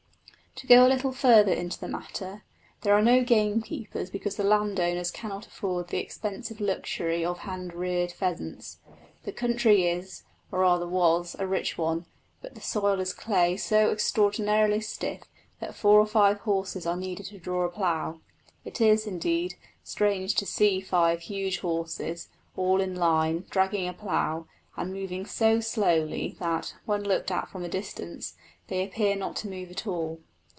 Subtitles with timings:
[0.55, 2.43] To go a little further into the matter,
[2.81, 8.11] there are no gamekeepers because the landowners cannot afford the expensive luxury of hand reared
[8.11, 8.77] pheasants.
[9.23, 12.05] The country is, or was, a rich one;
[12.43, 15.21] but the soil is clay so extraordinarily stiff
[15.59, 18.19] that four or five horses are needed to draw a plough.
[18.63, 24.45] It is, indeed, strange to see five huge horses, all in line, dragging a plough,
[24.77, 28.35] and moving so slowly that, when looked at from a distance,
[28.67, 30.19] they appear not to move at all.